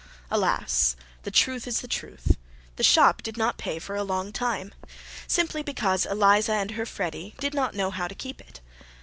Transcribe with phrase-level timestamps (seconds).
[0.31, 0.95] Alas!
[1.21, 2.35] the truth is the truth:
[2.75, 4.73] the shop did not pay for a long time,
[5.27, 8.61] simply because Eliza and her Freddy did not know how to keep it.